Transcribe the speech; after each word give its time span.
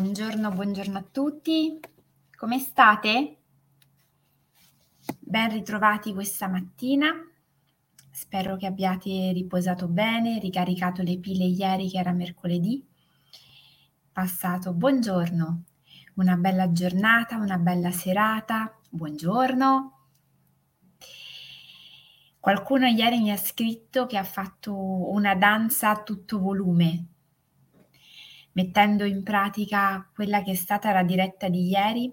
Buongiorno, 0.00 0.50
buongiorno 0.50 0.96
a 0.96 1.04
tutti. 1.12 1.78
Come 2.34 2.58
state? 2.58 3.36
Ben 5.18 5.50
ritrovati 5.50 6.14
questa 6.14 6.48
mattina. 6.48 7.12
Spero 8.10 8.56
che 8.56 8.64
abbiate 8.64 9.30
riposato 9.32 9.88
bene, 9.88 10.38
ricaricato 10.38 11.02
le 11.02 11.18
pile 11.18 11.44
ieri 11.44 11.90
che 11.90 11.98
era 11.98 12.12
mercoledì. 12.12 12.82
Passato 14.10 14.72
buongiorno, 14.72 15.64
una 16.14 16.36
bella 16.36 16.72
giornata, 16.72 17.36
una 17.36 17.58
bella 17.58 17.90
serata. 17.90 18.74
Buongiorno. 18.88 19.98
Qualcuno 22.40 22.86
ieri 22.86 23.20
mi 23.20 23.32
ha 23.32 23.36
scritto 23.36 24.06
che 24.06 24.16
ha 24.16 24.24
fatto 24.24 24.74
una 25.12 25.34
danza 25.34 25.90
a 25.90 26.02
tutto 26.02 26.40
volume, 26.40 27.04
mettendo 28.52 29.04
in 29.04 29.22
pratica 29.22 30.08
quella 30.14 30.42
che 30.42 30.52
è 30.52 30.54
stata 30.54 30.92
la 30.92 31.02
diretta 31.02 31.48
di 31.48 31.68
ieri 31.68 32.12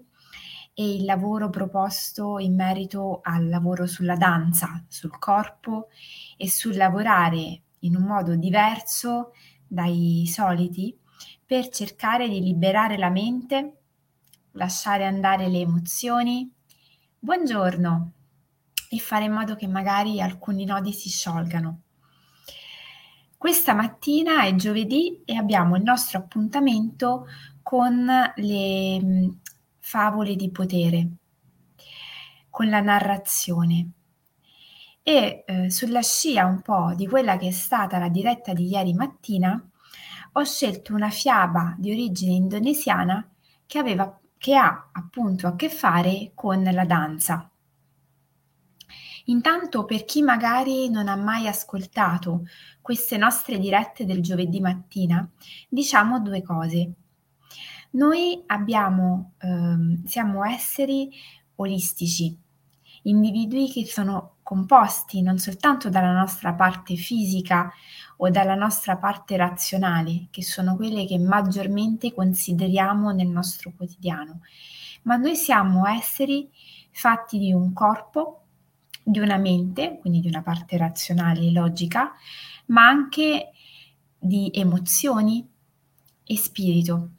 e 0.74 0.94
il 0.94 1.04
lavoro 1.04 1.50
proposto 1.50 2.38
in 2.38 2.54
merito 2.54 3.20
al 3.22 3.48
lavoro 3.48 3.86
sulla 3.86 4.14
danza, 4.14 4.84
sul 4.86 5.18
corpo 5.18 5.88
e 6.36 6.48
sul 6.48 6.76
lavorare 6.76 7.62
in 7.80 7.96
un 7.96 8.02
modo 8.02 8.36
diverso 8.36 9.32
dai 9.66 10.24
soliti 10.32 10.96
per 11.44 11.68
cercare 11.68 12.28
di 12.28 12.40
liberare 12.40 12.96
la 12.96 13.10
mente, 13.10 13.78
lasciare 14.52 15.04
andare 15.04 15.48
le 15.48 15.60
emozioni. 15.60 16.48
Buongiorno 17.18 18.12
e 18.90 18.98
fare 18.98 19.24
in 19.24 19.32
modo 19.32 19.56
che 19.56 19.66
magari 19.66 20.20
alcuni 20.20 20.64
nodi 20.64 20.92
si 20.92 21.08
sciolgano. 21.08 21.80
Questa 23.38 23.72
mattina 23.72 24.42
è 24.46 24.56
giovedì 24.56 25.22
e 25.24 25.36
abbiamo 25.36 25.76
il 25.76 25.84
nostro 25.84 26.18
appuntamento 26.18 27.28
con 27.62 28.04
le 28.34 29.00
mm, 29.00 29.28
favole 29.78 30.34
di 30.34 30.50
potere, 30.50 31.08
con 32.50 32.68
la 32.68 32.80
narrazione. 32.80 33.90
E 35.04 35.44
eh, 35.46 35.70
sulla 35.70 36.02
scia 36.02 36.46
un 36.46 36.62
po' 36.62 36.92
di 36.96 37.06
quella 37.06 37.36
che 37.36 37.46
è 37.46 37.52
stata 37.52 37.98
la 37.98 38.08
diretta 38.08 38.52
di 38.52 38.66
ieri 38.66 38.92
mattina, 38.92 39.70
ho 40.32 40.44
scelto 40.44 40.92
una 40.92 41.10
fiaba 41.10 41.76
di 41.78 41.92
origine 41.92 42.32
indonesiana 42.32 43.24
che, 43.66 43.78
aveva, 43.78 44.18
che 44.36 44.56
ha 44.56 44.90
appunto 44.90 45.46
a 45.46 45.54
che 45.54 45.70
fare 45.70 46.32
con 46.34 46.64
la 46.64 46.84
danza. 46.84 47.47
Intanto 49.28 49.84
per 49.84 50.04
chi 50.04 50.22
magari 50.22 50.88
non 50.88 51.06
ha 51.06 51.16
mai 51.16 51.46
ascoltato 51.46 52.46
queste 52.80 53.18
nostre 53.18 53.58
dirette 53.58 54.06
del 54.06 54.22
giovedì 54.22 54.60
mattina, 54.60 55.28
diciamo 55.68 56.20
due 56.20 56.42
cose. 56.42 56.92
Noi 57.90 58.42
abbiamo, 58.46 59.32
ehm, 59.38 60.04
siamo 60.04 60.44
esseri 60.44 61.10
olistici, 61.56 62.36
individui 63.02 63.70
che 63.70 63.84
sono 63.86 64.36
composti 64.42 65.20
non 65.20 65.38
soltanto 65.38 65.90
dalla 65.90 66.12
nostra 66.12 66.54
parte 66.54 66.94
fisica 66.96 67.70
o 68.18 68.30
dalla 68.30 68.54
nostra 68.54 68.96
parte 68.96 69.36
razionale, 69.36 70.28
che 70.30 70.42
sono 70.42 70.74
quelle 70.74 71.04
che 71.04 71.18
maggiormente 71.18 72.14
consideriamo 72.14 73.10
nel 73.10 73.28
nostro 73.28 73.72
quotidiano, 73.76 74.40
ma 75.02 75.16
noi 75.16 75.36
siamo 75.36 75.86
esseri 75.86 76.50
fatti 76.90 77.38
di 77.38 77.52
un 77.52 77.74
corpo, 77.74 78.47
di 79.08 79.20
una 79.20 79.38
mente, 79.38 79.96
quindi 80.00 80.20
di 80.20 80.28
una 80.28 80.42
parte 80.42 80.76
razionale 80.76 81.40
e 81.40 81.50
logica, 81.50 82.12
ma 82.66 82.86
anche 82.86 83.52
di 84.18 84.50
emozioni 84.52 85.46
e 86.24 86.36
spirito. 86.36 87.10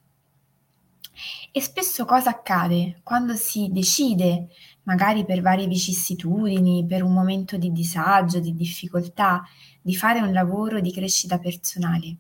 E 1.52 1.62
spesso 1.62 2.06
cosa 2.06 2.30
accade 2.30 3.00
quando 3.02 3.34
si 3.34 3.70
decide, 3.72 4.50
magari 4.84 5.26
per 5.26 5.42
varie 5.42 5.68
vicissitudini, 5.68 6.86
per 6.86 7.02
un 7.02 7.12
momento 7.12 7.58
di 7.58 7.72
disagio, 7.72 8.40
di 8.40 8.54
difficoltà, 8.54 9.44
di 9.82 9.96
fare 9.96 10.20
un 10.20 10.32
lavoro 10.32 10.80
di 10.80 10.92
crescita 10.92 11.40
personale? 11.40 12.18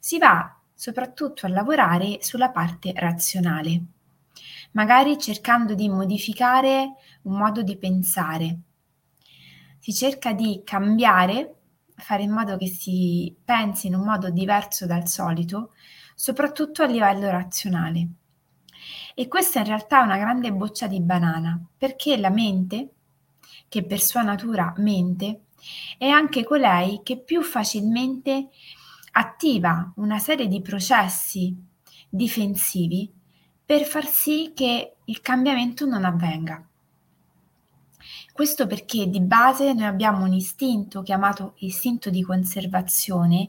Si 0.00 0.18
va 0.18 0.58
soprattutto 0.74 1.46
a 1.46 1.50
lavorare 1.50 2.18
sulla 2.20 2.50
parte 2.50 2.92
razionale, 2.96 3.84
magari 4.72 5.16
cercando 5.18 5.74
di 5.74 5.88
modificare 5.88 6.94
un 7.22 7.36
modo 7.36 7.62
di 7.62 7.76
pensare. 7.76 8.58
Si 9.84 9.92
cerca 9.92 10.32
di 10.32 10.62
cambiare 10.64 11.56
fare 11.94 12.22
in 12.22 12.30
modo 12.30 12.56
che 12.56 12.68
si 12.68 13.36
pensi 13.44 13.88
in 13.88 13.94
un 13.94 14.06
modo 14.06 14.30
diverso 14.30 14.86
dal 14.86 15.06
solito, 15.06 15.74
soprattutto 16.14 16.82
a 16.82 16.86
livello 16.86 17.28
razionale. 17.28 18.08
E 19.14 19.28
questa 19.28 19.58
in 19.58 19.66
realtà 19.66 20.00
è 20.00 20.04
una 20.04 20.16
grande 20.16 20.54
boccia 20.54 20.86
di 20.86 21.02
banana, 21.02 21.62
perché 21.76 22.16
la 22.16 22.30
mente, 22.30 22.92
che 23.68 23.84
per 23.84 24.00
sua 24.00 24.22
natura 24.22 24.72
mente, 24.78 25.48
è 25.98 26.08
anche 26.08 26.44
colei 26.44 27.02
che 27.02 27.18
più 27.18 27.42
facilmente 27.42 28.48
attiva 29.12 29.92
una 29.96 30.18
serie 30.18 30.48
di 30.48 30.62
processi 30.62 31.54
difensivi 32.08 33.12
per 33.62 33.84
far 33.84 34.06
sì 34.06 34.52
che 34.54 34.96
il 35.04 35.20
cambiamento 35.20 35.84
non 35.84 36.06
avvenga. 36.06 36.66
Questo 38.34 38.66
perché 38.66 39.06
di 39.08 39.20
base 39.20 39.72
noi 39.74 39.84
abbiamo 39.84 40.24
un 40.24 40.32
istinto 40.32 41.02
chiamato 41.02 41.54
istinto 41.58 42.10
di 42.10 42.20
conservazione 42.24 43.48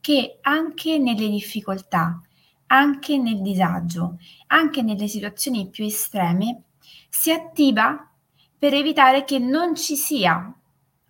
che 0.00 0.38
anche 0.40 0.98
nelle 0.98 1.28
difficoltà, 1.28 2.20
anche 2.66 3.18
nel 3.18 3.40
disagio, 3.40 4.18
anche 4.48 4.82
nelle 4.82 5.06
situazioni 5.06 5.68
più 5.68 5.84
estreme, 5.84 6.62
si 7.08 7.30
attiva 7.30 8.10
per 8.58 8.74
evitare 8.74 9.22
che 9.22 9.38
non 9.38 9.76
ci 9.76 9.94
sia 9.94 10.52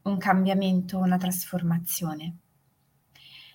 un 0.03 0.19
cambiamento, 0.19 0.99
una 0.99 1.16
trasformazione. 1.16 2.37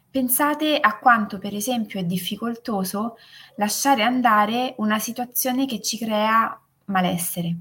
Pensate 0.09 0.79
a 0.79 0.97
quanto 0.97 1.37
per 1.37 1.53
esempio 1.53 1.99
è 1.99 2.03
difficoltoso 2.03 3.15
lasciare 3.57 4.01
andare 4.01 4.73
una 4.79 4.97
situazione 4.97 5.67
che 5.67 5.81
ci 5.81 5.99
crea 5.99 6.59
malessere 6.85 7.57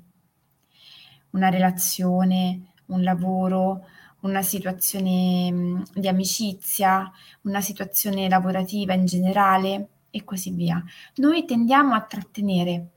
una 1.30 1.48
relazione, 1.48 2.72
un 2.86 3.02
lavoro, 3.02 3.84
una 4.20 4.42
situazione 4.42 5.50
mm, 5.50 5.82
di 5.94 6.08
amicizia, 6.08 7.10
una 7.42 7.60
situazione 7.60 8.28
lavorativa 8.28 8.94
in 8.94 9.06
generale 9.06 9.88
e 10.10 10.24
così 10.24 10.50
via. 10.50 10.82
Noi 11.16 11.44
tendiamo 11.44 11.94
a 11.94 12.02
trattenere 12.02 12.91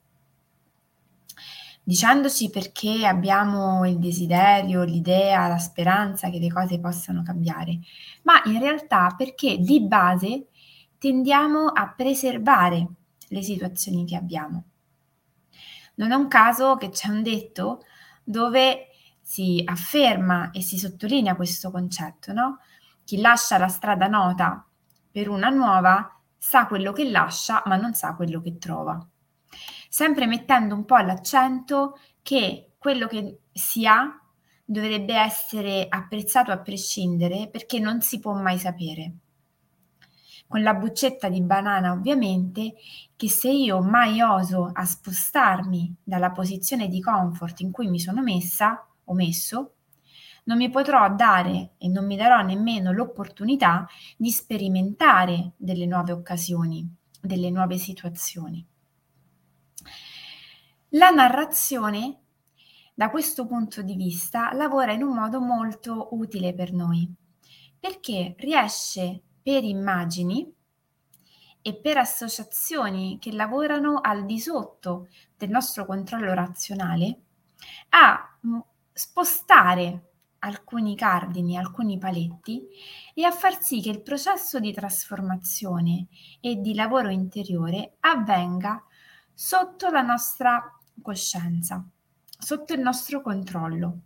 dicendoci 1.84 2.50
perché 2.50 3.06
abbiamo 3.06 3.86
il 3.86 4.00
desiderio, 4.00 4.84
l'idea, 4.84 5.48
la 5.48 5.58
speranza 5.58 6.30
che 6.30 6.40
le 6.40 6.50
cose 6.50 6.80
possano 6.80 7.24
cambiare, 7.24 7.80
ma 8.24 8.42
in 8.46 8.60
realtà 8.60 9.14
perché 9.18 9.58
di 9.58 9.82
base 9.82 10.48
tendiamo 10.98 11.68
a 11.68 11.94
preservare 11.96 12.88
le 13.28 13.42
situazioni 13.42 14.06
che 14.06 14.16
abbiamo. 14.16 14.64
Non 15.96 16.12
è 16.12 16.16
un 16.16 16.28
caso 16.28 16.78
che 16.78 16.90
c'è 16.90 17.10
un 17.10 17.22
detto 17.22 17.84
dove 18.24 18.88
si 19.22 19.62
afferma 19.66 20.52
e 20.52 20.62
si 20.62 20.78
sottolinea 20.78 21.36
questo 21.36 21.72
concetto, 21.72 22.34
no? 22.34 22.60
Chi 23.04 23.20
lascia 23.20 23.58
la 23.58 23.68
strada 23.68 24.08
nota 24.08 24.66
per 25.12 25.30
una 25.30 25.50
nuova 25.50 26.20
sa 26.38 26.68
quello 26.68 26.92
che 26.92 27.10
lascia, 27.10 27.64
ma 27.66 27.76
non 27.76 27.94
sa 27.94 28.16
quello 28.16 28.42
che 28.42 28.58
trova. 28.58 29.06
Sempre 29.90 30.26
mettendo 30.26 30.76
un 30.76 30.86
po' 30.86 30.98
l'accento 30.98 32.00
che 32.22 32.74
quello 32.78 33.08
che 33.08 33.40
si 33.52 33.86
ha 33.86 34.20
dovrebbe 34.66 35.16
essere 35.16 35.86
apprezzato 35.88 36.52
a 36.52 36.60
prescindere 36.60 37.50
perché 37.50 37.80
non 37.80 38.02
si 38.02 38.20
può 38.20 38.34
mai 38.34 38.58
sapere. 38.58 39.14
Con 40.48 40.62
la 40.62 40.74
buccetta 40.74 41.30
di 41.30 41.42
banana 41.42 41.94
ovviamente 41.94 42.76
che 43.16 43.30
se 43.30 43.50
io 43.50 43.82
mai 43.82 44.22
oso 44.22 44.70
a 44.72 44.86
spostarmi 44.86 45.96
dalla 46.04 46.32
posizione 46.32 46.88
di 46.88 47.02
comfort 47.02 47.62
in 47.62 47.72
cui 47.72 47.88
mi 47.88 48.00
sono 48.00 48.22
messa 48.22 48.88
o 49.06 49.14
messo, 49.14 49.74
non 50.46 50.58
mi 50.58 50.70
potrò 50.70 51.14
dare 51.16 51.74
e 51.78 51.88
non 51.88 52.06
mi 52.06 52.16
darò 52.16 52.42
nemmeno 52.42 52.92
l'opportunità 52.92 53.88
di 54.18 54.30
sperimentare 54.30 55.54
delle 55.56 55.86
nuove 55.86 56.12
occasioni, 56.12 56.88
delle 57.22 57.50
nuove 57.50 57.78
situazioni. 57.78 58.66
La 60.90 61.10
narrazione, 61.10 62.20
da 62.94 63.10
questo 63.10 63.48
punto 63.48 63.82
di 63.82 63.96
vista, 63.96 64.54
lavora 64.54 64.92
in 64.92 65.02
un 65.02 65.16
modo 65.16 65.40
molto 65.40 66.10
utile 66.12 66.54
per 66.54 66.74
noi, 66.74 67.12
perché 67.80 68.36
riesce 68.38 69.22
per 69.44 69.64
immagini 69.64 70.52
e 71.62 71.76
per 71.76 71.98
associazioni 71.98 73.18
che 73.20 73.32
lavorano 73.32 74.00
al 74.02 74.26
di 74.26 74.40
sotto 74.40 75.08
del 75.38 75.50
nostro 75.50 75.86
controllo 75.86 76.34
razionale 76.34 77.20
a 77.90 78.38
spostare 78.92 80.12
alcuni 80.40 80.96
cardini, 80.96 81.58
alcuni 81.58 81.98
paletti 81.98 82.68
e 83.14 83.24
a 83.24 83.32
far 83.32 83.62
sì 83.62 83.82
che 83.82 83.90
il 83.90 84.02
processo 84.02 84.60
di 84.60 84.74
trasformazione 84.74 86.08
e 86.42 86.58
di 86.58 86.74
lavoro 86.74 87.10
interiore 87.10 87.96
avvenga 88.02 88.84
sotto 89.34 89.90
la 89.90 90.02
nostra 90.02 90.62
coscienza, 91.02 91.84
sotto 92.38 92.74
il 92.74 92.82
nostro 92.82 93.22
controllo. 93.22 94.00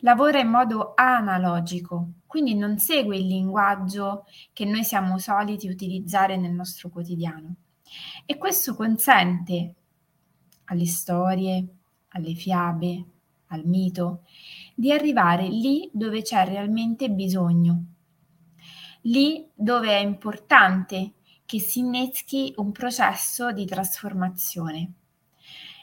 Lavora 0.00 0.38
in 0.38 0.48
modo 0.48 0.92
analogico, 0.94 2.12
quindi 2.26 2.54
non 2.54 2.78
segue 2.78 3.16
il 3.16 3.26
linguaggio 3.26 4.26
che 4.52 4.64
noi 4.64 4.84
siamo 4.84 5.18
soliti 5.18 5.68
utilizzare 5.68 6.36
nel 6.36 6.52
nostro 6.52 6.88
quotidiano. 6.88 7.54
E 8.24 8.36
questo 8.36 8.76
consente 8.76 9.74
alle 10.66 10.86
storie, 10.86 11.66
alle 12.08 12.34
fiabe, 12.34 13.04
al 13.48 13.64
mito, 13.64 14.24
di 14.74 14.92
arrivare 14.92 15.48
lì 15.48 15.90
dove 15.92 16.22
c'è 16.22 16.46
realmente 16.46 17.10
bisogno, 17.10 17.84
lì 19.02 19.48
dove 19.52 19.88
è 19.88 20.00
importante 20.00 21.14
che 21.44 21.58
si 21.58 21.80
inneschi 21.80 22.52
un 22.58 22.70
processo 22.70 23.50
di 23.50 23.64
trasformazione. 23.64 24.92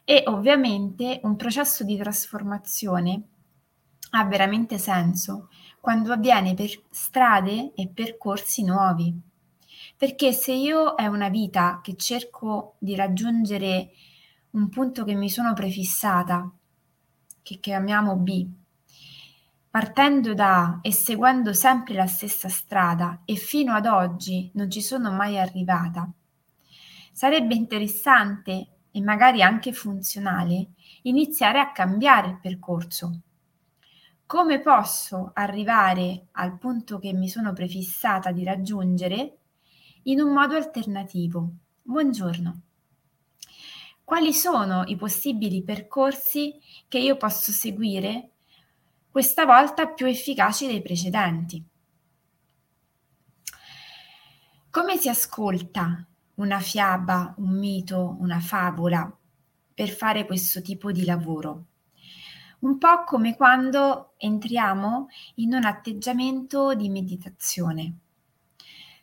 E 0.06 0.24
ovviamente 0.28 1.20
un 1.24 1.36
processo 1.36 1.84
di 1.84 1.98
trasformazione 1.98 3.24
ha 4.18 4.26
veramente 4.26 4.78
senso 4.78 5.50
quando 5.80 6.14
avviene 6.14 6.54
per 6.54 6.72
strade 6.90 7.74
e 7.76 7.90
percorsi 7.94 8.64
nuovi. 8.64 9.14
Perché 9.98 10.32
se 10.32 10.54
io 10.54 10.96
è 10.96 11.06
una 11.06 11.30
vita 11.30 11.80
che 11.84 11.96
cerco 11.96 12.76
di 12.80 12.96
raggiungere 12.96 13.92
un 14.52 14.70
punto 14.70 15.04
che 15.04 15.14
mi 15.14 15.30
sono 15.30 15.54
prefissata, 15.54 16.50
che 17.42 17.60
chiamiamo 17.60 18.16
B, 18.16 18.48
partendo 19.70 20.34
da 20.34 20.80
e 20.82 20.92
seguendo 20.94 21.54
sempre 21.54 21.94
la 21.94 22.08
stessa 22.08 22.48
strada 22.48 23.22
e 23.26 23.36
fino 23.36 23.74
ad 23.74 23.86
oggi 23.86 24.50
non 24.54 24.70
ci 24.70 24.82
sono 24.82 25.12
mai 25.12 25.38
arrivata, 25.38 26.10
sarebbe 27.12 27.54
interessante 27.54 28.68
e 28.92 29.02
magari 29.02 29.42
anche 29.42 29.74
funzionale 29.74 30.70
iniziare 31.04 31.60
a 31.60 31.74
cambiare 31.74 32.30
il 32.30 32.40
percorso. 32.40 33.20
Come 34.28 34.60
posso 34.60 35.30
arrivare 35.36 36.30
al 36.32 36.58
punto 36.58 36.98
che 36.98 37.14
mi 37.14 37.30
sono 37.30 37.54
prefissata 37.54 38.32
di 38.32 38.44
raggiungere 38.44 39.38
in 40.06 40.20
un 40.20 40.34
modo 40.34 40.56
alternativo? 40.56 41.48
Buongiorno. 41.84 42.62
Quali 44.04 44.34
sono 44.34 44.82
i 44.88 44.96
possibili 44.96 45.62
percorsi 45.62 46.60
che 46.88 46.98
io 46.98 47.18
posso 47.18 47.52
seguire, 47.52 48.32
questa 49.12 49.46
volta 49.46 49.90
più 49.90 50.08
efficaci 50.08 50.66
dei 50.66 50.82
precedenti? 50.82 51.64
Come 54.72 54.98
si 54.98 55.08
ascolta 55.08 56.04
una 56.36 56.60
fiaba, 56.60 57.36
un 57.38 57.60
mito, 57.60 58.18
una 58.20 58.40
favola 58.40 59.16
per 59.72 59.90
fare 59.90 60.26
questo 60.26 60.64
tipo 60.64 60.92
di 60.92 61.06
lavoro? 61.06 61.66
Un 62.66 62.80
po' 62.80 63.04
come 63.04 63.36
quando 63.36 64.14
entriamo 64.18 65.10
in 65.36 65.54
un 65.54 65.66
atteggiamento 65.66 66.74
di 66.74 66.90
meditazione. 66.90 67.98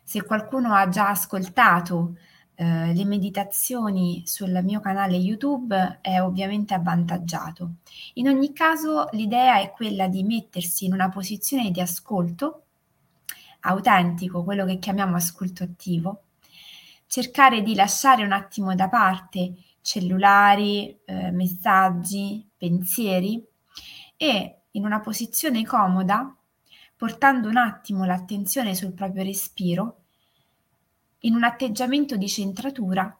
Se 0.03 0.21
qualcuno 0.23 0.73
ha 0.73 0.89
già 0.89 1.07
ascoltato 1.07 2.17
eh, 2.55 2.93
le 2.93 3.05
meditazioni 3.05 4.23
sul 4.25 4.59
mio 4.63 4.81
canale 4.81 5.15
YouTube 5.15 5.99
è 6.01 6.19
ovviamente 6.19 6.73
avvantaggiato. 6.73 7.75
In 8.15 8.27
ogni 8.27 8.51
caso 8.51 9.07
l'idea 9.13 9.61
è 9.61 9.71
quella 9.71 10.09
di 10.09 10.23
mettersi 10.23 10.83
in 10.83 10.91
una 10.91 11.07
posizione 11.07 11.71
di 11.71 11.79
ascolto 11.79 12.63
autentico, 13.61 14.43
quello 14.43 14.65
che 14.65 14.77
chiamiamo 14.77 15.15
ascolto 15.15 15.63
attivo, 15.63 16.23
cercare 17.07 17.61
di 17.61 17.75
lasciare 17.75 18.25
un 18.25 18.33
attimo 18.33 18.75
da 18.75 18.89
parte 18.89 19.53
cellulari, 19.79 20.99
eh, 21.05 21.31
messaggi, 21.31 22.45
pensieri 22.57 23.51
e 24.17 24.61
in 24.71 24.85
una 24.85 24.99
posizione 24.99 25.65
comoda, 25.65 26.35
portando 26.95 27.49
un 27.49 27.57
attimo 27.57 28.05
l'attenzione 28.05 28.75
sul 28.75 28.93
proprio 28.93 29.23
respiro, 29.23 29.97
in 31.19 31.35
un 31.35 31.43
atteggiamento 31.43 32.15
di 32.17 32.27
centratura, 32.27 33.17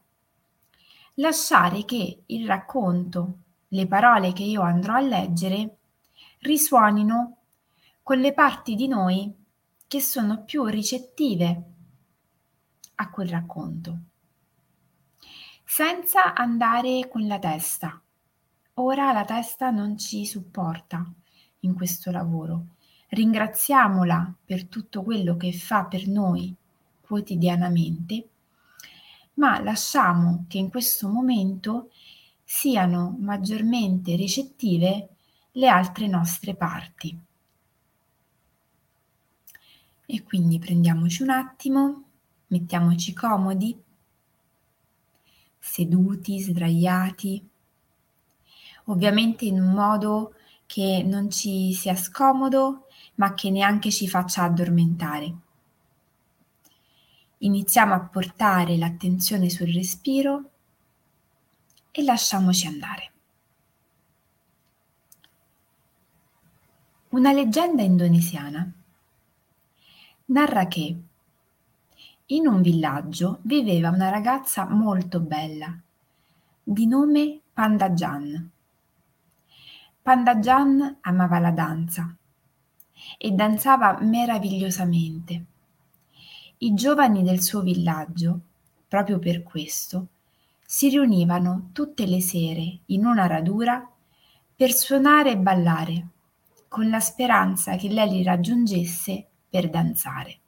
lasciare 1.15 1.85
che 1.85 2.23
il 2.25 2.47
racconto, 2.47 3.37
le 3.69 3.87
parole 3.87 4.33
che 4.33 4.43
io 4.43 4.61
andrò 4.61 4.95
a 4.95 5.01
leggere, 5.01 5.77
risuonino 6.39 7.37
con 8.01 8.19
le 8.19 8.33
parti 8.33 8.75
di 8.75 8.87
noi 8.87 9.33
che 9.87 10.01
sono 10.01 10.43
più 10.43 10.65
ricettive 10.65 11.63
a 12.95 13.09
quel 13.09 13.29
racconto, 13.29 13.97
senza 15.63 16.33
andare 16.33 17.07
con 17.09 17.25
la 17.27 17.39
testa. 17.39 18.02
Ora 18.77 19.11
la 19.11 19.23
testa 19.23 19.69
non 19.69 19.99
ci 19.99 20.25
supporta 20.25 21.05
in 21.59 21.75
questo 21.75 22.09
lavoro. 22.09 22.69
Ringraziamola 23.09 24.33
per 24.43 24.65
tutto 24.65 25.03
quello 25.03 25.37
che 25.37 25.53
fa 25.53 25.85
per 25.85 26.07
noi 26.07 26.55
quotidianamente, 26.99 28.29
ma 29.35 29.59
lasciamo 29.61 30.45
che 30.47 30.57
in 30.57 30.69
questo 30.69 31.07
momento 31.07 31.91
siano 32.43 33.15
maggiormente 33.19 34.15
ricettive 34.15 35.09
le 35.51 35.67
altre 35.67 36.07
nostre 36.07 36.55
parti. 36.55 37.15
E 40.07 40.23
quindi 40.23 40.57
prendiamoci 40.57 41.21
un 41.21 41.29
attimo, 41.29 42.03
mettiamoci 42.47 43.13
comodi, 43.13 43.79
seduti, 45.59 46.39
sdraiati, 46.39 47.51
ovviamente 48.85 49.45
in 49.45 49.62
un 49.62 49.71
modo 49.74 50.33
che 50.65 51.03
non 51.06 51.30
ci 51.30 51.74
sia 51.74 51.95
scomodo, 51.95 52.88
ma 53.15 53.33
che 53.33 53.50
neanche 53.50 53.91
ci 53.91 54.07
faccia 54.07 54.44
addormentare. 54.44 55.35
Iniziamo 57.39 57.94
a 57.94 58.00
portare 58.00 58.77
l'attenzione 58.77 59.50
sul 59.50 59.71
respiro 59.71 60.50
e 61.91 62.03
lasciamoci 62.03 62.67
andare. 62.67 63.12
Una 67.10 67.31
leggenda 67.31 67.84
indonesiana 67.84 68.72
narra 70.25 70.67
che 70.67 70.98
in 72.25 72.48
un 72.48 72.62
villaggio 72.62 73.39
viveva 73.43 73.89
una 73.89 74.10
ragazza 74.10 74.67
molto 74.67 75.19
bella, 75.19 75.77
di 76.63 76.88
nome 76.88 77.41
Pandajan. 77.53 78.52
Pandajan 80.03 80.98
amava 81.00 81.39
la 81.39 81.51
danza 81.51 82.13
e 83.17 83.31
danzava 83.31 84.00
meravigliosamente 84.01 85.45
i 86.57 86.74
giovani 86.74 87.24
del 87.24 87.41
suo 87.41 87.62
villaggio, 87.62 88.39
proprio 88.88 89.17
per 89.19 89.43
questo, 89.43 90.07
si 90.65 90.89
riunivano 90.89 91.69
tutte 91.72 92.05
le 92.05 92.19
sere 92.19 92.79
in 92.88 93.05
una 93.05 93.27
radura 93.27 93.89
per 94.53 94.74
suonare 94.74 95.31
e 95.31 95.38
ballare, 95.38 96.07
con 96.67 96.89
la 96.89 97.00
speranza 97.00 97.77
che 97.77 97.88
lei 97.88 98.10
li 98.10 98.24
raggiungesse 98.24 99.25
per 99.50 99.69
danzare. 99.69 100.39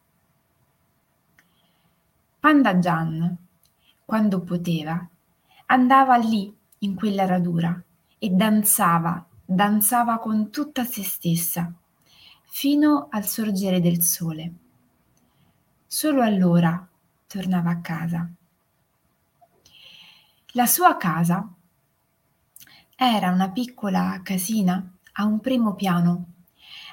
Panda 2.42 2.78
Gian, 2.78 3.38
quando 4.04 4.42
poteva, 4.42 5.06
andava 5.68 6.18
lì 6.18 6.54
in 6.80 6.96
quella 6.96 7.26
radura 7.26 7.82
e 8.18 8.30
danzava, 8.30 9.26
danzava 9.46 10.18
con 10.18 10.50
tutta 10.50 10.84
se 10.84 11.04
stessa, 11.04 11.72
fino 12.44 13.08
al 13.12 13.26
sorgere 13.26 13.80
del 13.80 14.02
sole. 14.02 14.54
Solo 15.86 16.24
allora 16.24 16.88
tornava 17.28 17.70
a 17.70 17.82
casa. 17.82 18.28
La 20.54 20.66
sua 20.66 20.98
casa 20.98 21.48
era 22.96 23.30
una 23.30 23.52
piccola 23.52 24.20
casina 24.24 24.92
a 25.14 25.26
un 25.26 25.40
primo 25.40 25.76
piano, 25.76 26.26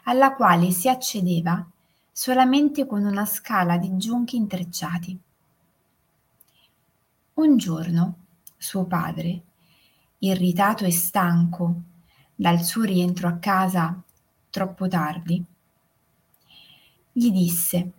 alla 0.05 0.35
quale 0.35 0.71
si 0.73 0.89
accedeva 0.89 1.65
solamente 2.11 2.87
con 2.87 3.05
una 3.05 3.25
scala 3.25 3.79
di 3.79 3.97
giunchi 3.97 4.37
intrecciati. 4.37 5.19
Un 7.35 7.57
giorno 7.57 8.17
suo 8.59 8.85
padre, 8.85 9.43
irritato 10.19 10.85
e 10.85 10.93
stanco 10.93 11.83
dal 12.35 12.63
suo 12.63 12.83
rientro 12.83 13.29
a 13.29 13.39
casa 13.39 14.03
troppo 14.51 14.89
tardi, 14.89 15.45
gli 17.13 17.31
disse 17.31 17.93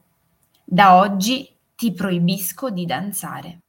da 0.63 0.95
oggi 0.95 1.47
ti 1.75 1.91
proibisco 1.93 2.69
di 2.69 2.85
danzare. 2.85 3.61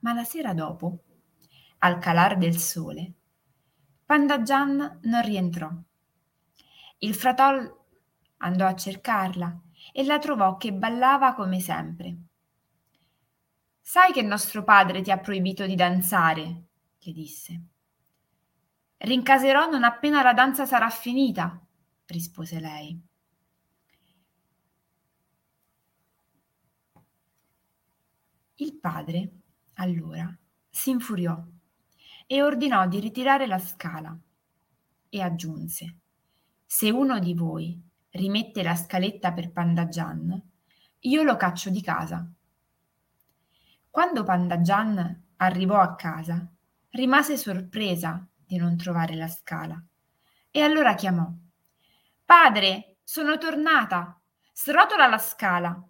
Ma 0.00 0.12
la 0.12 0.24
sera 0.24 0.52
dopo, 0.54 0.98
al 1.78 1.98
calar 1.98 2.36
del 2.36 2.58
sole, 2.58 3.12
Panda 4.04 4.42
Gian 4.42 4.98
non 5.02 5.22
rientrò 5.22 5.70
Il 6.98 7.14
fratol 7.14 7.76
andò 8.38 8.66
a 8.66 8.74
cercarla 8.74 9.60
e 9.92 10.04
la 10.04 10.18
trovò 10.18 10.56
che 10.56 10.72
ballava 10.72 11.34
come 11.34 11.60
sempre. 11.60 12.16
Sai 13.80 14.12
che 14.12 14.22
nostro 14.22 14.64
padre 14.64 15.00
ti 15.00 15.10
ha 15.10 15.18
proibito 15.18 15.64
di 15.66 15.74
danzare, 15.74 16.62
le 16.98 17.12
disse. 17.12 17.62
Rincaserò 18.98 19.70
non 19.70 19.84
appena 19.84 20.22
la 20.22 20.32
danza 20.32 20.66
sarà 20.66 20.90
finita, 20.90 21.60
rispose 22.06 22.60
lei. 22.60 23.00
Il 28.56 28.74
padre, 28.74 29.30
allora, 29.74 30.36
si 30.68 30.90
infuriò 30.90 31.40
e 32.26 32.42
ordinò 32.42 32.86
di 32.88 32.98
ritirare 32.98 33.46
la 33.46 33.58
scala 33.58 34.18
e 35.08 35.20
aggiunse 35.22 35.96
se 36.70 36.90
uno 36.90 37.18
di 37.18 37.32
voi 37.32 37.80
rimette 38.10 38.62
la 38.62 38.74
scaletta 38.74 39.32
per 39.32 39.52
Pandagian, 39.52 40.42
io 41.00 41.22
lo 41.22 41.36
caccio 41.36 41.70
di 41.70 41.80
casa. 41.80 42.30
Quando 43.88 44.22
Pandagian 44.22 45.22
arrivò 45.36 45.80
a 45.80 45.94
casa, 45.94 46.46
rimase 46.90 47.38
sorpresa 47.38 48.26
di 48.48 48.56
non 48.56 48.76
trovare 48.76 49.14
la 49.14 49.28
scala 49.28 49.80
e 50.50 50.62
allora 50.62 50.94
chiamò 50.94 51.30
Padre, 52.24 52.96
sono 53.04 53.38
tornata, 53.38 54.20
srotola 54.52 55.06
la 55.06 55.18
scala. 55.18 55.82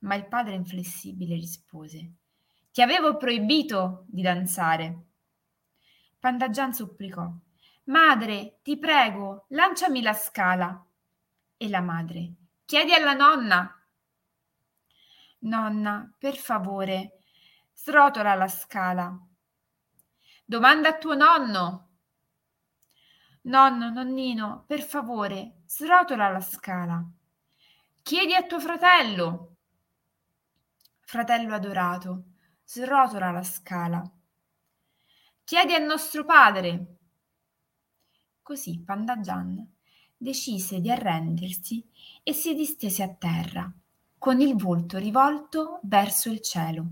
Ma 0.00 0.14
il 0.16 0.26
padre 0.26 0.54
inflessibile 0.54 1.36
rispose 1.36 2.14
Ti 2.72 2.82
avevo 2.82 3.16
proibito 3.16 4.04
di 4.08 4.22
danzare. 4.22 5.04
Pandagian 6.18 6.74
supplicò 6.74 7.30
Madre, 7.84 8.58
ti 8.62 8.78
prego, 8.78 9.46
lanciami 9.50 10.02
la 10.02 10.14
scala. 10.14 10.84
E 11.56 11.68
la 11.68 11.80
madre, 11.80 12.32
chiedi 12.64 12.92
alla 12.92 13.14
nonna. 13.14 13.86
Nonna, 15.40 16.12
per 16.18 16.36
favore, 16.36 17.18
srotola 17.72 18.34
la 18.34 18.48
scala. 18.48 19.16
Domanda 20.52 20.90
a 20.90 20.98
tuo 20.98 21.14
nonno. 21.14 21.88
Nonno, 23.44 23.88
nonnino, 23.88 24.64
per 24.66 24.82
favore, 24.82 25.62
srotola 25.64 26.28
la 26.28 26.42
scala. 26.42 27.02
Chiedi 28.02 28.34
a 28.34 28.42
tuo 28.42 28.60
fratello. 28.60 29.56
Fratello 31.00 31.54
adorato, 31.54 32.24
srotola 32.64 33.30
la 33.30 33.42
scala. 33.42 34.02
Chiedi 35.42 35.72
al 35.72 35.84
nostro 35.84 36.26
padre. 36.26 36.96
Così 38.42 38.78
Pandagian 38.84 39.66
decise 40.14 40.82
di 40.82 40.90
arrendersi 40.90 41.82
e 42.22 42.34
si 42.34 42.54
distese 42.54 43.02
a 43.02 43.08
terra, 43.08 43.72
con 44.18 44.38
il 44.42 44.54
volto 44.56 44.98
rivolto 44.98 45.80
verso 45.84 46.28
il 46.28 46.42
cielo. 46.42 46.86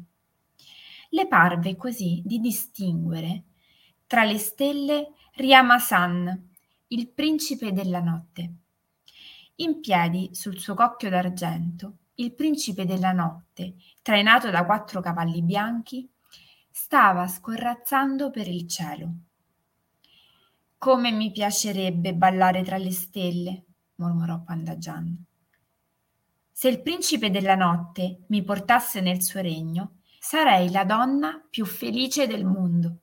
Le 1.11 1.26
parve 1.26 1.76
così 1.76 2.23
di 2.25 2.40
distinguere 2.40 3.45
tra 4.11 4.25
le 4.25 4.38
stelle 4.38 5.12
Riamasan, 5.35 6.49
il 6.88 7.11
principe 7.11 7.73
della 7.73 8.00
notte. 8.00 8.55
In 9.55 9.79
piedi 9.79 10.31
sul 10.33 10.59
suo 10.59 10.75
cocchio 10.75 11.09
d'argento, 11.09 11.99
il 12.17 12.35
principe 12.35 12.85
della 12.87 13.12
notte, 13.12 13.76
trainato 14.02 14.50
da 14.50 14.64
quattro 14.64 15.00
cavalli 15.00 15.43
bianchi, 15.43 16.11
stava 16.69 17.29
scorrazzando 17.29 18.31
per 18.31 18.49
il 18.49 18.67
cielo. 18.67 19.12
Come 20.76 21.12
mi 21.12 21.31
piacerebbe 21.31 22.12
ballare 22.12 22.64
tra 22.64 22.79
le 22.79 22.90
stelle, 22.90 23.64
mormorò 23.95 24.43
Pandagian. 24.43 25.25
Se 26.50 26.69
il 26.69 26.83
principe 26.83 27.31
della 27.31 27.55
notte 27.55 28.25
mi 28.26 28.43
portasse 28.43 29.00
nel 29.00 29.23
suo 29.23 29.40
regno, 29.40 29.99
sarei 30.19 30.69
la 30.73 30.83
donna 30.83 31.40
più 31.49 31.64
felice 31.64 32.26
del 32.26 32.45
mondo. 32.45 33.02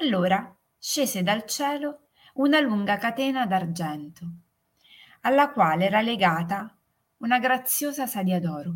Allora 0.00 0.56
scese 0.78 1.22
dal 1.22 1.44
cielo 1.44 2.08
una 2.34 2.60
lunga 2.60 2.96
catena 2.96 3.46
d'argento, 3.46 4.26
alla 5.22 5.50
quale 5.50 5.86
era 5.86 6.00
legata 6.00 6.76
una 7.18 7.38
graziosa 7.38 8.06
sadia 8.06 8.40
d'oro. 8.40 8.74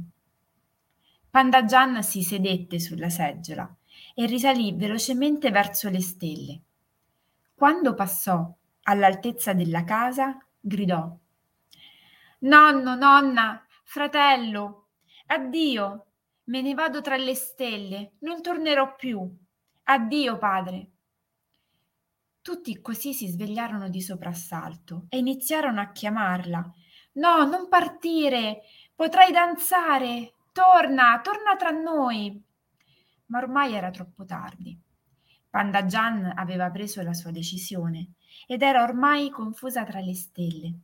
Pandagian 1.30 2.02
si 2.02 2.22
sedette 2.22 2.80
sulla 2.80 3.08
seggiola 3.08 3.72
e 4.14 4.26
risalì 4.26 4.74
velocemente 4.74 5.50
verso 5.50 5.88
le 5.88 6.00
stelle 6.00 6.62
quando 7.62 7.94
passò 7.94 8.52
all'altezza 8.82 9.52
della 9.52 9.84
casa, 9.84 10.36
gridò 10.58 11.16
Nonno, 12.40 12.96
nonna, 12.96 13.64
fratello, 13.84 14.88
addio, 15.26 16.06
me 16.46 16.60
ne 16.60 16.74
vado 16.74 17.00
tra 17.02 17.14
le 17.14 17.36
stelle, 17.36 18.14
non 18.22 18.42
tornerò 18.42 18.96
più. 18.96 19.32
Addio, 19.84 20.38
padre. 20.38 20.90
Tutti 22.42 22.80
così 22.80 23.14
si 23.14 23.28
svegliarono 23.28 23.88
di 23.88 24.02
soprassalto 24.02 25.06
e 25.08 25.18
iniziarono 25.18 25.80
a 25.80 25.92
chiamarla. 25.92 26.72
No, 27.12 27.44
non 27.44 27.68
partire, 27.68 28.62
potrai 28.96 29.30
danzare. 29.30 30.32
Torna, 30.50 31.20
torna 31.22 31.54
tra 31.56 31.70
noi. 31.70 32.42
Ma 33.26 33.38
ormai 33.38 33.74
era 33.74 33.90
troppo 33.90 34.24
tardi. 34.24 34.76
Pandagian 35.48 36.32
aveva 36.34 36.68
preso 36.72 37.00
la 37.02 37.12
sua 37.12 37.30
decisione 37.30 38.14
ed 38.48 38.62
era 38.62 38.82
ormai 38.82 39.30
confusa 39.30 39.84
tra 39.84 40.00
le 40.00 40.14
stelle. 40.14 40.74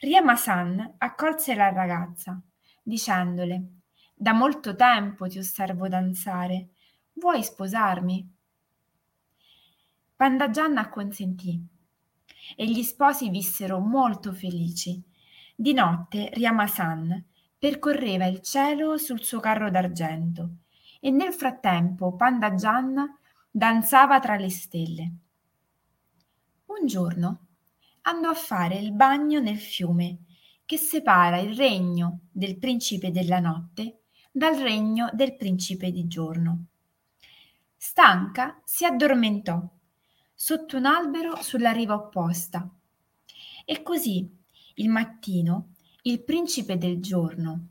Riama-san 0.00 0.96
accolse 0.98 1.54
la 1.54 1.70
ragazza, 1.70 2.38
dicendole 2.82 3.78
Da 4.14 4.34
molto 4.34 4.76
tempo 4.76 5.26
ti 5.28 5.38
osservo 5.38 5.88
danzare. 5.88 6.68
Vuoi 7.14 7.42
sposarmi? 7.42 8.31
Pandagian 10.22 10.76
acconsentì 10.78 11.60
e 12.54 12.64
gli 12.64 12.84
sposi 12.84 13.28
vissero 13.28 13.80
molto 13.80 14.32
felici. 14.32 15.02
Di 15.52 15.72
notte 15.72 16.30
Riama-san 16.32 17.24
percorreva 17.58 18.26
il 18.26 18.40
cielo 18.40 18.98
sul 18.98 19.20
suo 19.24 19.40
carro 19.40 19.68
d'argento 19.68 20.58
e 21.00 21.10
nel 21.10 21.32
frattempo 21.32 22.14
Pandagian 22.14 23.18
danzava 23.50 24.20
tra 24.20 24.36
le 24.36 24.48
stelle. 24.48 25.12
Un 26.66 26.86
giorno 26.86 27.46
andò 28.02 28.28
a 28.28 28.34
fare 28.34 28.76
il 28.76 28.92
bagno 28.92 29.40
nel 29.40 29.58
fiume 29.58 30.18
che 30.64 30.76
separa 30.76 31.38
il 31.38 31.56
regno 31.56 32.20
del 32.30 32.58
principe 32.58 33.10
della 33.10 33.40
notte 33.40 34.02
dal 34.30 34.54
regno 34.54 35.10
del 35.14 35.34
principe 35.34 35.90
di 35.90 36.06
giorno. 36.06 36.66
Stanca 37.76 38.60
si 38.64 38.84
addormentò 38.84 39.68
sotto 40.42 40.76
un 40.76 40.86
albero 40.86 41.40
sulla 41.40 41.70
riva 41.70 41.94
opposta 41.94 42.68
e 43.64 43.80
così 43.84 44.28
il 44.74 44.88
mattino 44.88 45.74
il 46.02 46.24
principe 46.24 46.78
del 46.78 47.00
giorno, 47.00 47.68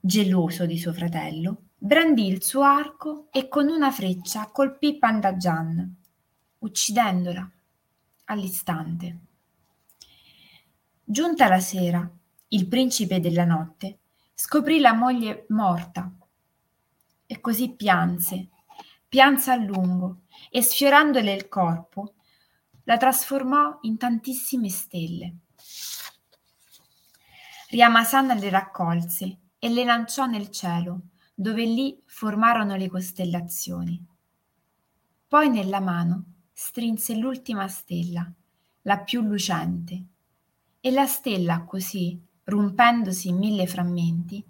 geloso 0.00 0.66
di 0.66 0.78
suo 0.78 0.92
fratello, 0.92 1.66
brandì 1.76 2.26
il 2.26 2.42
suo 2.42 2.62
arco 2.62 3.28
e 3.30 3.46
con 3.46 3.68
una 3.68 3.92
freccia 3.92 4.50
colpì 4.50 4.98
Pandagian, 4.98 5.94
uccidendola 6.58 7.52
all'istante. 8.24 9.18
Giunta 11.04 11.46
la 11.46 11.60
sera, 11.60 12.10
il 12.48 12.66
principe 12.66 13.20
della 13.20 13.44
notte 13.44 13.98
scoprì 14.34 14.80
la 14.80 14.92
moglie 14.92 15.46
morta 15.50 16.10
e 17.26 17.40
così 17.40 17.70
pianse, 17.76 18.48
pianse 19.06 19.52
a 19.52 19.54
lungo 19.54 20.22
e 20.50 20.62
sfiorandole 20.62 21.32
il 21.32 21.48
corpo 21.48 22.14
la 22.84 22.96
trasformò 22.96 23.78
in 23.82 23.96
tantissime 23.96 24.68
stelle. 24.68 25.36
Riamasan 27.68 28.38
le 28.38 28.48
raccolse 28.48 29.38
e 29.58 29.68
le 29.68 29.84
lanciò 29.84 30.26
nel 30.26 30.50
cielo 30.50 31.00
dove 31.34 31.64
lì 31.64 32.00
formarono 32.06 32.76
le 32.76 32.88
costellazioni. 32.88 34.06
Poi 35.28 35.50
nella 35.50 35.80
mano 35.80 36.24
strinse 36.52 37.14
l'ultima 37.16 37.68
stella, 37.68 38.30
la 38.82 38.98
più 38.98 39.20
lucente, 39.20 40.04
e 40.80 40.90
la 40.92 41.06
stella 41.06 41.64
così, 41.64 42.18
rompendosi 42.44 43.28
in 43.28 43.36
mille 43.36 43.66
frammenti, 43.66 44.42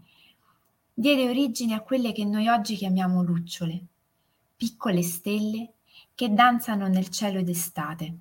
diede 0.92 1.28
origine 1.28 1.74
a 1.74 1.80
quelle 1.80 2.12
che 2.12 2.24
noi 2.24 2.46
oggi 2.48 2.76
chiamiamo 2.76 3.22
lucciole, 3.22 3.86
piccole 4.54 5.02
stelle 5.02 5.72
che 6.16 6.32
danzano 6.32 6.88
nel 6.88 7.10
cielo 7.10 7.42
d'estate. 7.42 8.16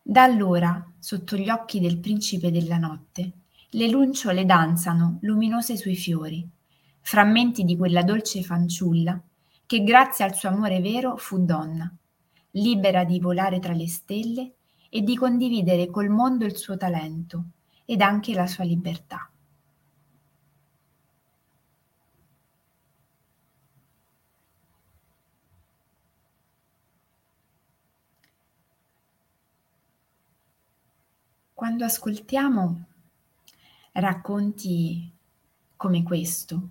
Da 0.00 0.22
allora, 0.22 0.88
sotto 1.00 1.36
gli 1.36 1.50
occhi 1.50 1.80
del 1.80 1.98
principe 1.98 2.52
della 2.52 2.78
notte, 2.78 3.32
le 3.70 3.88
lunciole 3.88 4.44
danzano 4.44 5.18
luminose 5.22 5.76
sui 5.76 5.96
fiori, 5.96 6.48
frammenti 7.00 7.64
di 7.64 7.76
quella 7.76 8.04
dolce 8.04 8.44
fanciulla 8.44 9.20
che 9.66 9.82
grazie 9.82 10.24
al 10.24 10.36
suo 10.36 10.50
amore 10.50 10.80
vero 10.80 11.16
fu 11.16 11.44
donna, 11.44 11.92
libera 12.52 13.02
di 13.02 13.18
volare 13.18 13.58
tra 13.58 13.72
le 13.72 13.88
stelle 13.88 14.52
e 14.90 15.02
di 15.02 15.16
condividere 15.16 15.90
col 15.90 16.08
mondo 16.08 16.44
il 16.44 16.56
suo 16.56 16.76
talento 16.76 17.46
ed 17.84 18.00
anche 18.00 18.32
la 18.32 18.46
sua 18.46 18.62
libertà. 18.62 19.31
Quando 31.62 31.84
ascoltiamo 31.84 32.86
racconti 33.92 35.08
come 35.76 36.02
questo, 36.02 36.68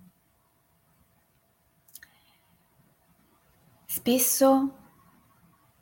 spesso 3.86 4.76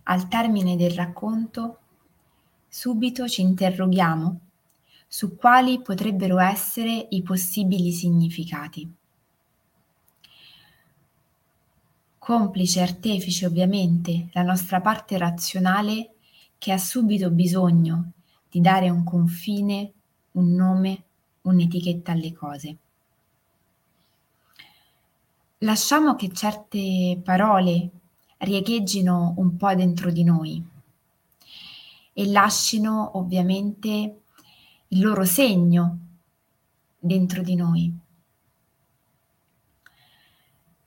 al 0.03 0.27
termine 0.27 0.75
del 0.75 0.91
racconto 0.91 1.79
subito 2.67 3.27
ci 3.27 3.41
interroghiamo 3.41 4.41
su 5.07 5.35
quali 5.37 5.81
potrebbero 5.81 6.37
essere 6.37 7.07
i 7.09 7.23
possibili 7.23 7.91
significati. 7.91 8.93
Complice 12.19 12.79
artefice 12.79 13.47
ovviamente 13.47 14.29
la 14.33 14.43
nostra 14.43 14.79
parte 14.81 15.17
razionale 15.17 16.13
che 16.59 16.71
ha 16.71 16.77
subito 16.77 17.31
bisogno 17.31 18.11
di 18.49 18.61
dare 18.61 18.89
un 18.89 19.03
confine, 19.03 19.91
un 20.31 20.53
nome, 20.53 21.03
un'etichetta 21.41 22.11
alle 22.11 22.33
cose. 22.33 22.77
Lasciamo 25.59 26.15
che 26.15 26.31
certe 26.31 27.19
parole 27.23 27.89
riecheggino 28.37 29.33
un 29.37 29.57
po' 29.57 29.75
dentro 29.75 30.09
di 30.09 30.23
noi 30.23 30.63
e 32.13 32.27
lasciano 32.27 33.17
ovviamente 33.17 34.21
il 34.87 35.01
loro 35.01 35.25
segno 35.25 35.97
dentro 36.97 37.41
di 37.43 37.55
noi. 37.55 37.93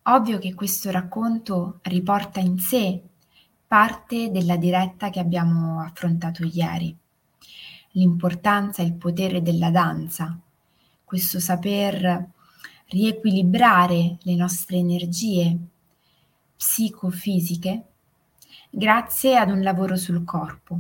Ovvio 0.05 0.39
che 0.39 0.55
questo 0.55 0.91
racconto 0.91 1.79
riporta 1.83 2.41
in 2.41 2.59
sé 2.59 3.01
parte 3.67 4.31
della 4.31 4.57
diretta 4.57 5.11
che 5.11 5.21
abbiamo 5.21 5.81
affrontato 5.81 6.45
ieri 6.45 6.97
l'importanza 7.93 8.83
e 8.83 8.87
il 8.87 8.95
potere 8.95 9.43
della 9.43 9.71
danza, 9.71 10.39
questo 11.05 11.41
saper 11.41 12.31
riequilibrare 12.87 14.19
le 14.21 14.35
nostre 14.35 14.77
energie 14.77 15.59
psicofisiche 16.57 17.85
grazie 18.71 19.37
ad 19.37 19.51
un 19.51 19.63
lavoro 19.63 19.97
sul 19.97 20.25
corpo. 20.25 20.79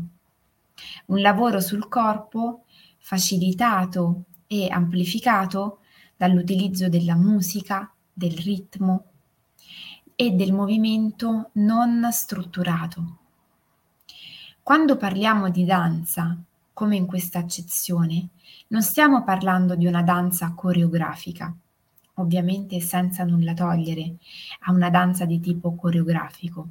Un 1.07 1.21
lavoro 1.21 1.61
sul 1.61 1.89
corpo 1.89 2.65
facilitato 2.99 4.25
e 4.47 4.69
amplificato 4.71 5.81
dall'utilizzo 6.17 6.89
della 6.89 7.15
musica, 7.15 7.93
del 8.13 8.37
ritmo 8.37 9.05
e 10.15 10.31
del 10.31 10.53
movimento 10.53 11.51
non 11.55 12.09
strutturato. 12.13 13.19
Quando 14.63 14.97
parliamo 14.97 15.51
di 15.51 15.65
danza 15.65 16.39
come 16.73 16.97
in 16.97 17.07
questa 17.07 17.39
accezione, 17.39 18.29
non 18.69 18.83
stiamo 18.83 19.23
parlando 19.25 19.75
di 19.75 19.87
una 19.87 20.03
danza 20.03 20.53
coreografica, 20.55 21.55
ovviamente 22.15 22.81
senza 22.81 23.25
nulla 23.25 23.55
togliere 23.55 24.17
a 24.61 24.73
una 24.73 24.91
danza 24.91 25.25
di 25.25 25.41
tipo 25.41 25.75
coreografico, 25.75 26.69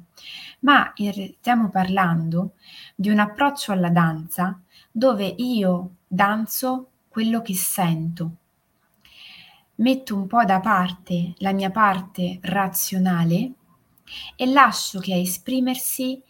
ma 0.60 0.92
stiamo 1.38 1.68
parlando 1.70 2.54
di 2.94 3.10
un 3.10 3.18
approccio 3.18 3.72
alla 3.72 3.90
danza 3.90 4.60
dove 4.90 5.26
io 5.26 5.90
danzo 6.06 6.88
quello 7.08 7.42
che 7.42 7.54
sento. 7.54 8.36
Metto 9.76 10.16
un 10.16 10.26
po' 10.26 10.44
da 10.44 10.60
parte 10.60 11.34
la 11.38 11.52
mia 11.52 11.70
parte 11.70 12.38
razionale 12.42 13.52
e 14.36 14.46
lascio 14.46 15.00
che 15.00 15.14
a 15.14 15.16
esprimersi 15.16 16.20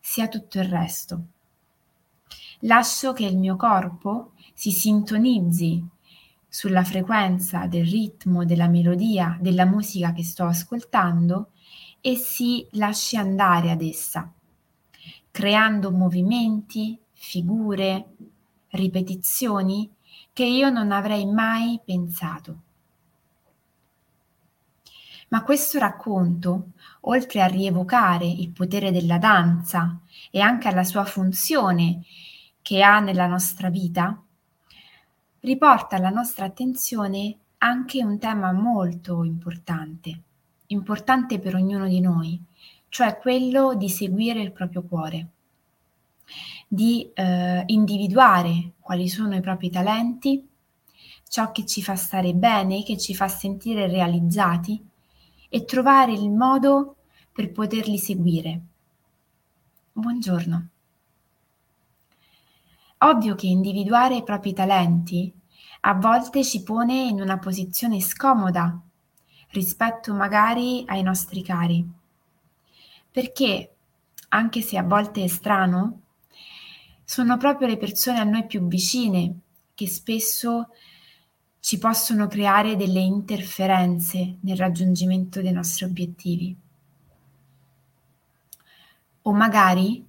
sia 0.00 0.28
tutto 0.28 0.58
il 0.58 0.68
resto 0.68 1.22
lascio 2.60 3.12
che 3.12 3.24
il 3.24 3.36
mio 3.36 3.56
corpo 3.56 4.32
si 4.54 4.70
sintonizzi 4.70 5.86
sulla 6.48 6.82
frequenza 6.82 7.66
del 7.66 7.86
ritmo, 7.86 8.44
della 8.44 8.68
melodia, 8.68 9.36
della 9.40 9.64
musica 9.64 10.12
che 10.12 10.24
sto 10.24 10.44
ascoltando 10.44 11.50
e 12.00 12.16
si 12.16 12.66
lasci 12.72 13.16
andare 13.16 13.70
ad 13.70 13.82
essa, 13.82 14.32
creando 15.30 15.90
movimenti, 15.90 16.98
figure, 17.12 18.14
ripetizioni 18.70 19.90
che 20.32 20.44
io 20.44 20.70
non 20.70 20.92
avrei 20.92 21.26
mai 21.26 21.80
pensato. 21.84 22.62
Ma 25.28 25.42
questo 25.42 25.78
racconto, 25.78 26.70
oltre 27.02 27.42
a 27.42 27.46
rievocare 27.46 28.26
il 28.26 28.50
potere 28.50 28.90
della 28.90 29.18
danza 29.18 30.00
e 30.30 30.40
anche 30.40 30.68
alla 30.68 30.84
sua 30.84 31.04
funzione 31.04 32.02
che 32.68 32.82
ha 32.82 33.00
nella 33.00 33.26
nostra 33.26 33.70
vita, 33.70 34.22
riporta 35.40 35.96
alla 35.96 36.10
nostra 36.10 36.44
attenzione 36.44 37.34
anche 37.56 38.04
un 38.04 38.18
tema 38.18 38.52
molto 38.52 39.24
importante, 39.24 40.20
importante 40.66 41.38
per 41.38 41.54
ognuno 41.54 41.88
di 41.88 41.98
noi, 42.00 42.38
cioè 42.90 43.16
quello 43.16 43.74
di 43.74 43.88
seguire 43.88 44.42
il 44.42 44.52
proprio 44.52 44.82
cuore, 44.82 45.28
di 46.68 47.10
eh, 47.14 47.62
individuare 47.68 48.72
quali 48.80 49.08
sono 49.08 49.34
i 49.34 49.40
propri 49.40 49.70
talenti, 49.70 50.46
ciò 51.26 51.50
che 51.52 51.64
ci 51.64 51.82
fa 51.82 51.96
stare 51.96 52.34
bene, 52.34 52.82
che 52.82 52.98
ci 52.98 53.14
fa 53.14 53.28
sentire 53.28 53.86
realizzati 53.86 54.78
e 55.48 55.64
trovare 55.64 56.12
il 56.12 56.28
modo 56.28 56.96
per 57.32 57.50
poterli 57.50 57.96
seguire. 57.96 58.60
Buongiorno. 59.90 60.68
Ovvio 63.00 63.36
che 63.36 63.46
individuare 63.46 64.16
i 64.16 64.24
propri 64.24 64.52
talenti 64.52 65.32
a 65.82 65.94
volte 65.94 66.42
ci 66.42 66.64
pone 66.64 67.04
in 67.04 67.20
una 67.20 67.38
posizione 67.38 68.00
scomoda 68.00 68.80
rispetto 69.50 70.12
magari 70.12 70.82
ai 70.86 71.02
nostri 71.02 71.42
cari, 71.42 71.88
perché, 73.10 73.74
anche 74.30 74.60
se 74.60 74.76
a 74.76 74.82
volte 74.82 75.22
è 75.22 75.28
strano, 75.28 76.00
sono 77.04 77.36
proprio 77.36 77.68
le 77.68 77.76
persone 77.76 78.18
a 78.18 78.24
noi 78.24 78.46
più 78.46 78.66
vicine 78.66 79.38
che 79.74 79.86
spesso 79.86 80.70
ci 81.60 81.78
possono 81.78 82.26
creare 82.26 82.74
delle 82.74 83.00
interferenze 83.00 84.38
nel 84.40 84.56
raggiungimento 84.56 85.40
dei 85.40 85.52
nostri 85.52 85.84
obiettivi. 85.84 86.56
O 89.22 89.32
magari, 89.32 90.04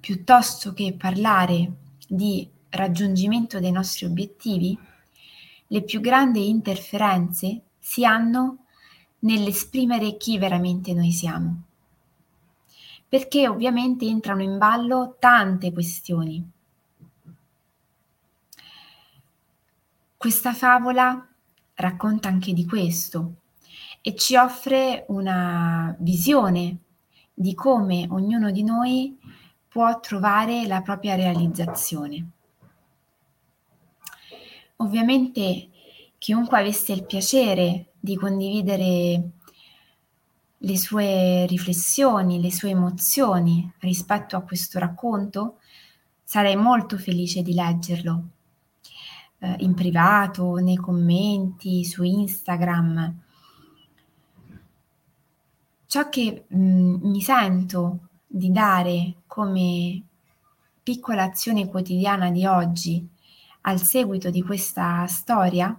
piuttosto 0.00 0.72
che 0.72 0.94
parlare 0.98 1.72
di 2.12 2.48
raggiungimento 2.70 3.60
dei 3.60 3.70
nostri 3.70 4.04
obiettivi, 4.04 4.76
le 5.68 5.82
più 5.82 6.00
grandi 6.00 6.48
interferenze 6.48 7.60
si 7.78 8.04
hanno 8.04 8.64
nell'esprimere 9.20 10.16
chi 10.16 10.36
veramente 10.36 10.92
noi 10.92 11.12
siamo. 11.12 11.62
Perché 13.08 13.46
ovviamente 13.46 14.06
entrano 14.06 14.42
in 14.42 14.58
ballo 14.58 15.16
tante 15.20 15.72
questioni. 15.72 16.50
Questa 20.16 20.52
favola 20.52 21.28
racconta 21.74 22.28
anche 22.28 22.52
di 22.52 22.66
questo 22.66 23.34
e 24.02 24.16
ci 24.16 24.34
offre 24.34 25.04
una 25.08 25.94
visione 26.00 26.78
di 27.32 27.54
come 27.54 28.08
ognuno 28.10 28.50
di 28.50 28.64
noi 28.64 29.16
può 29.70 30.00
trovare 30.00 30.66
la 30.66 30.82
propria 30.82 31.14
realizzazione. 31.14 32.28
Ovviamente 34.76 35.68
chiunque 36.18 36.58
avesse 36.58 36.92
il 36.92 37.06
piacere 37.06 37.92
di 38.00 38.16
condividere 38.16 39.30
le 40.56 40.76
sue 40.76 41.46
riflessioni, 41.46 42.40
le 42.40 42.50
sue 42.50 42.70
emozioni 42.70 43.72
rispetto 43.78 44.36
a 44.36 44.42
questo 44.42 44.80
racconto, 44.80 45.58
sarei 46.24 46.56
molto 46.56 46.98
felice 46.98 47.42
di 47.42 47.54
leggerlo 47.54 48.24
eh, 49.38 49.56
in 49.60 49.74
privato, 49.74 50.56
nei 50.56 50.76
commenti, 50.76 51.84
su 51.84 52.02
Instagram. 52.02 53.20
Ciò 55.86 56.08
che 56.08 56.44
mh, 56.48 56.58
mm, 56.58 56.94
mi 57.08 57.20
sento 57.20 57.98
di 58.32 58.52
dare 58.52 59.14
come 59.26 60.00
piccola 60.80 61.24
azione 61.24 61.66
quotidiana 61.68 62.30
di 62.30 62.46
oggi 62.46 63.04
al 63.62 63.80
seguito 63.80 64.30
di 64.30 64.40
questa 64.40 65.04
storia 65.08 65.76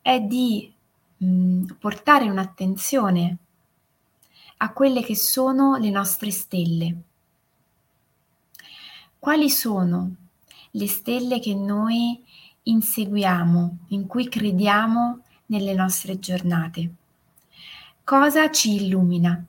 è 0.00 0.20
di 0.20 0.72
mh, 1.18 1.64
portare 1.78 2.30
un'attenzione 2.30 3.36
a 4.56 4.72
quelle 4.72 5.02
che 5.02 5.14
sono 5.14 5.76
le 5.76 5.90
nostre 5.90 6.30
stelle, 6.30 6.96
quali 9.18 9.50
sono 9.50 10.14
le 10.70 10.86
stelle 10.88 11.40
che 11.40 11.54
noi 11.54 12.24
inseguiamo, 12.62 13.78
in 13.88 14.06
cui 14.06 14.30
crediamo 14.30 15.20
nelle 15.46 15.74
nostre 15.74 16.18
giornate. 16.18 16.94
Cosa 18.02 18.50
ci 18.50 18.76
illumina? 18.76 19.44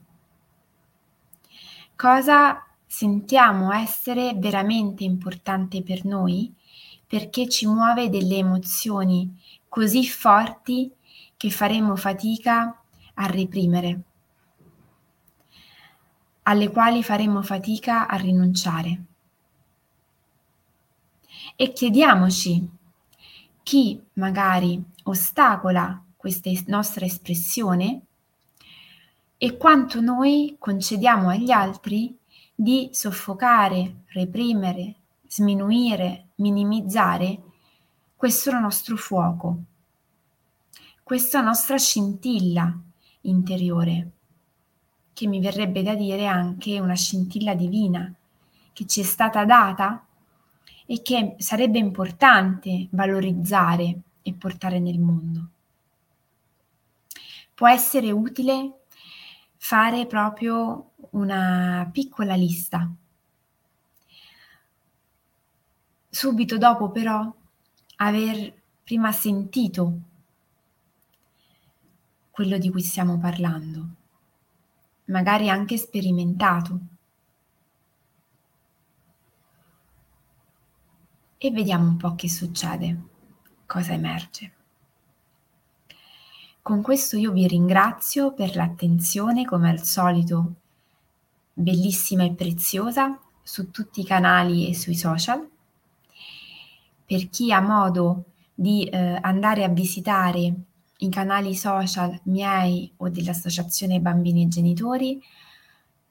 Cosa 1.95 2.61
sentiamo 2.85 3.71
essere 3.71 4.33
veramente 4.35 5.05
importante 5.05 5.81
per 5.81 6.03
noi 6.03 6.53
perché 7.07 7.47
ci 7.47 7.67
muove 7.67 8.09
delle 8.09 8.35
emozioni 8.35 9.41
così 9.69 10.05
forti 10.05 10.91
che 11.37 11.49
faremo 11.49 11.95
fatica 11.95 12.81
a 13.13 13.25
reprimere, 13.27 14.01
alle 16.43 16.69
quali 16.69 17.01
faremo 17.01 17.41
fatica 17.41 18.07
a 18.07 18.17
rinunciare. 18.17 19.03
E 21.55 21.71
chiediamoci 21.71 22.69
chi 23.63 24.03
magari 24.13 24.83
ostacola 25.03 26.03
questa 26.17 26.49
nostra 26.65 27.05
espressione 27.05 28.01
e 29.37 29.57
quanto 29.57 29.99
noi 30.01 30.55
concediamo 30.57 31.29
agli 31.29 31.51
altri 31.51 32.17
di 32.53 32.89
soffocare, 32.93 34.03
reprimere, 34.07 34.95
sminuire, 35.27 36.27
minimizzare 36.35 37.41
questo 38.15 38.57
nostro 38.57 38.95
fuoco, 38.95 39.57
questa 41.03 41.41
nostra 41.41 41.77
scintilla 41.77 42.73
interiore, 43.21 44.11
che 45.13 45.27
mi 45.27 45.39
verrebbe 45.39 45.83
da 45.83 45.95
dire 45.95 46.25
anche 46.25 46.79
una 46.79 46.95
scintilla 46.95 47.53
divina, 47.53 48.11
che 48.71 48.85
ci 48.87 49.01
è 49.01 49.03
stata 49.03 49.45
data 49.45 50.05
e 50.85 51.01
che 51.01 51.35
sarebbe 51.39 51.77
importante 51.77 52.87
valorizzare 52.91 53.99
e 54.21 54.33
portare 54.33 54.79
nel 54.79 54.99
mondo. 54.99 55.47
Può 57.53 57.67
essere 57.67 58.11
utile 58.11 58.84
fare 59.67 60.05
proprio 60.05 60.91
una 61.13 61.89
piccola 61.91 62.35
lista. 62.35 62.87
Subito 66.07 66.59
dopo 66.59 66.91
però 66.91 67.33
aver 67.95 68.61
prima 68.83 69.11
sentito 69.11 69.99
quello 72.29 72.59
di 72.59 72.69
cui 72.69 72.83
stiamo 72.83 73.17
parlando, 73.17 73.87
magari 75.05 75.49
anche 75.49 75.77
sperimentato 75.77 76.79
e 81.39 81.49
vediamo 81.49 81.87
un 81.87 81.97
po' 81.97 82.13
che 82.13 82.29
succede, 82.29 83.01
cosa 83.65 83.93
emerge. 83.93 84.54
Con 86.65 86.81
questo 86.81 87.15
io 87.15 87.31
vi 87.31 87.45
ringrazio 87.45 88.33
per 88.33 88.55
l'attenzione, 88.55 89.45
come 89.45 89.69
al 89.69 89.83
solito, 89.83 90.53
bellissima 91.53 92.23
e 92.23 92.33
preziosa, 92.33 93.19
su 93.43 93.69
tutti 93.69 93.99
i 93.99 94.03
canali 94.03 94.67
e 94.67 94.73
sui 94.73 94.95
social. 94.95 95.47
Per 97.05 97.29
chi 97.29 97.51
ha 97.51 97.61
modo 97.61 98.23
di 98.51 98.85
eh, 98.85 99.19
andare 99.21 99.63
a 99.63 99.67
visitare 99.67 100.55
i 100.97 101.09
canali 101.09 101.53
social 101.53 102.19
miei 102.23 102.91
o 102.97 103.09
dell'Associazione 103.09 103.99
Bambini 103.99 104.41
e 104.41 104.47
Genitori, 104.47 105.21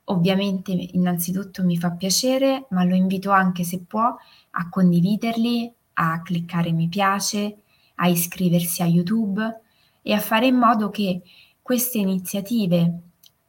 ovviamente 0.05 0.71
innanzitutto 0.71 1.65
mi 1.65 1.77
fa 1.77 1.91
piacere, 1.91 2.67
ma 2.71 2.85
lo 2.85 2.95
invito 2.95 3.33
anche 3.33 3.65
se 3.65 3.81
può 3.81 4.17
a 4.51 4.69
condividerli, 4.69 5.75
a 5.95 6.23
cliccare 6.23 6.71
mi 6.71 6.87
piace, 6.87 7.57
a 7.97 8.07
iscriversi 8.07 8.83
a 8.83 8.87
YouTube 8.87 9.63
e 10.07 10.13
a 10.13 10.21
fare 10.21 10.47
in 10.47 10.57
modo 10.57 10.91
che 10.91 11.23
queste 11.63 11.97
iniziative 11.97 12.99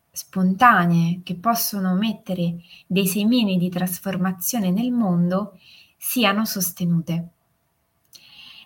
spontanee 0.10 1.20
che 1.22 1.36
possono 1.36 1.96
mettere 1.96 2.56
dei 2.88 3.06
semini 3.08 3.58
di 3.58 3.68
trasformazione 3.68 4.72
nel 4.72 4.92
mondo 4.92 5.60
siano 5.98 6.46
sostenute. 6.46 7.28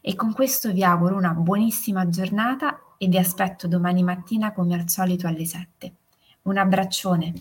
E 0.01 0.13
con 0.13 0.33
questo 0.33 0.71
vi 0.71 0.83
auguro 0.83 1.17
una 1.17 1.33
buonissima 1.33 2.07
giornata 2.09 2.79
e 2.99 3.07
vi 3.07 3.17
aspetto 3.17 3.67
domani 3.67 4.03
mattina 4.03 4.53
come 4.53 4.75
al 4.75 4.87
solito 4.87 5.25
alle 5.25 5.45
7. 5.45 5.93
Un 6.43 6.57
abbraccione. 6.57 7.33